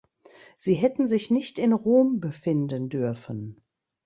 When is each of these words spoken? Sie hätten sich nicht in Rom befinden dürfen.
Sie 0.57 0.73
hätten 0.73 1.05
sich 1.05 1.29
nicht 1.29 1.59
in 1.59 1.73
Rom 1.73 2.19
befinden 2.19 2.89
dürfen. 2.89 3.61